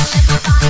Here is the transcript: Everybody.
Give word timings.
Everybody. 0.00 0.67